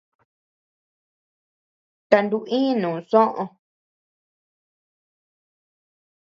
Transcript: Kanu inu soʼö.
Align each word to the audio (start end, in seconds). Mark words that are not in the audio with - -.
Kanu 2.09 2.37
inu 2.59 2.91
soʼö. 3.09 3.43